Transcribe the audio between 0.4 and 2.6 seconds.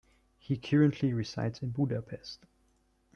currently resides in Budapest.